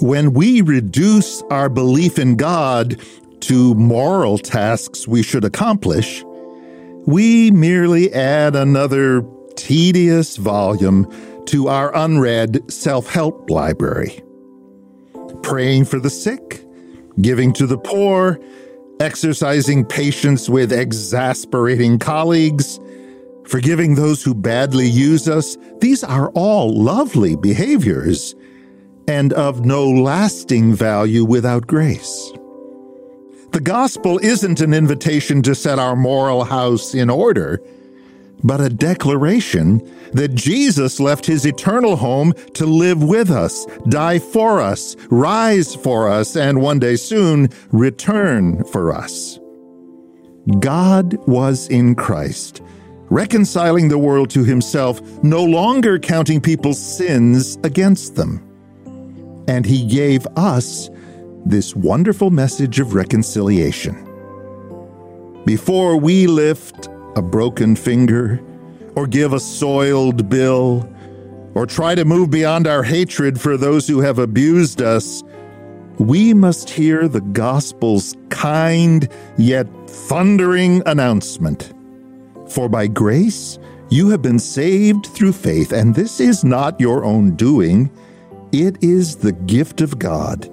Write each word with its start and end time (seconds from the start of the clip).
When 0.00 0.32
we 0.32 0.60
reduce 0.60 1.42
our 1.50 1.68
belief 1.68 2.20
in 2.20 2.36
God 2.36 3.00
to 3.40 3.74
moral 3.74 4.38
tasks 4.38 5.08
we 5.08 5.24
should 5.24 5.44
accomplish, 5.44 6.22
we 7.04 7.50
merely 7.50 8.12
add 8.12 8.54
another 8.54 9.24
tedious 9.56 10.36
volume 10.36 11.10
to 11.46 11.66
our 11.66 11.92
unread 11.96 12.70
self 12.70 13.08
help 13.08 13.50
library. 13.50 14.22
Praying 15.42 15.86
for 15.86 15.98
the 15.98 16.10
sick, 16.10 16.64
giving 17.20 17.52
to 17.54 17.66
the 17.66 17.78
poor, 17.78 18.38
exercising 19.00 19.84
patience 19.84 20.48
with 20.48 20.72
exasperating 20.72 21.98
colleagues, 21.98 22.78
forgiving 23.48 23.96
those 23.96 24.22
who 24.22 24.32
badly 24.32 24.86
use 24.86 25.28
us, 25.28 25.56
these 25.80 26.04
are 26.04 26.30
all 26.36 26.80
lovely 26.80 27.34
behaviors 27.34 28.36
and 29.08 29.32
of 29.32 29.64
no 29.64 29.88
lasting 29.88 30.74
value 30.74 31.24
without 31.24 31.66
grace. 31.66 32.30
The 33.52 33.60
gospel 33.60 34.18
isn't 34.18 34.60
an 34.60 34.74
invitation 34.74 35.42
to 35.42 35.54
set 35.54 35.78
our 35.78 35.96
moral 35.96 36.44
house 36.44 36.94
in 36.94 37.08
order, 37.08 37.62
but 38.44 38.60
a 38.60 38.68
declaration 38.68 39.80
that 40.12 40.34
Jesus 40.34 41.00
left 41.00 41.24
his 41.24 41.46
eternal 41.46 41.96
home 41.96 42.34
to 42.54 42.66
live 42.66 43.02
with 43.02 43.30
us, 43.30 43.66
die 43.88 44.18
for 44.18 44.60
us, 44.60 44.94
rise 45.10 45.74
for 45.74 46.08
us, 46.08 46.36
and 46.36 46.60
one 46.60 46.78
day 46.78 46.96
soon 46.96 47.48
return 47.72 48.62
for 48.64 48.92
us. 48.92 49.40
God 50.60 51.16
was 51.26 51.68
in 51.68 51.94
Christ, 51.94 52.62
reconciling 53.10 53.88
the 53.88 53.98
world 53.98 54.30
to 54.30 54.44
himself, 54.44 55.00
no 55.22 55.42
longer 55.42 55.98
counting 55.98 56.40
people's 56.40 56.78
sins 56.78 57.58
against 57.64 58.16
them. 58.16 58.47
And 59.48 59.66
he 59.66 59.84
gave 59.86 60.26
us 60.36 60.90
this 61.44 61.74
wonderful 61.74 62.30
message 62.30 62.78
of 62.78 62.94
reconciliation. 62.94 64.04
Before 65.46 65.96
we 65.96 66.26
lift 66.26 66.88
a 67.16 67.22
broken 67.22 67.74
finger, 67.74 68.40
or 68.94 69.06
give 69.06 69.32
a 69.32 69.40
soiled 69.40 70.28
bill, 70.28 70.88
or 71.54 71.66
try 71.66 71.94
to 71.94 72.04
move 72.04 72.30
beyond 72.30 72.66
our 72.66 72.82
hatred 72.82 73.40
for 73.40 73.56
those 73.56 73.88
who 73.88 74.00
have 74.00 74.18
abused 74.18 74.82
us, 74.82 75.22
we 75.98 76.34
must 76.34 76.68
hear 76.68 77.08
the 77.08 77.20
gospel's 77.20 78.14
kind 78.28 79.08
yet 79.36 79.66
thundering 79.88 80.82
announcement. 80.86 81.72
For 82.48 82.68
by 82.68 82.86
grace 82.86 83.58
you 83.88 84.10
have 84.10 84.20
been 84.20 84.38
saved 84.38 85.06
through 85.06 85.32
faith, 85.32 85.72
and 85.72 85.94
this 85.94 86.20
is 86.20 86.44
not 86.44 86.78
your 86.78 87.04
own 87.04 87.34
doing, 87.34 87.90
it 88.52 88.82
is 88.82 89.16
the 89.16 89.32
gift 89.32 89.80
of 89.80 89.98
God, 89.98 90.50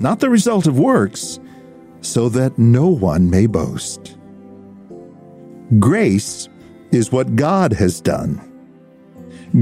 not 0.00 0.20
the 0.20 0.30
result 0.30 0.66
of 0.66 0.78
works, 0.78 1.40
so 2.00 2.28
that 2.28 2.58
no 2.58 2.88
one 2.88 3.30
may 3.30 3.46
boast. 3.46 4.16
Grace 5.78 6.48
is 6.90 7.12
what 7.12 7.36
God 7.36 7.72
has 7.72 8.00
done. 8.00 8.46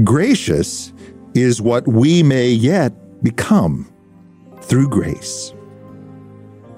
Gracious 0.03 0.91
is 1.35 1.61
what 1.61 1.87
we 1.87 2.23
may 2.23 2.49
yet 2.49 3.23
become 3.23 3.91
through 4.61 4.89
grace. 4.89 5.53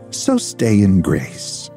So 0.09 0.37
stay 0.37 0.81
in 0.81 1.01
grace. 1.01 1.70